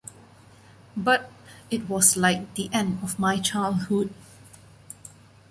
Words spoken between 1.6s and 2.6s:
it was like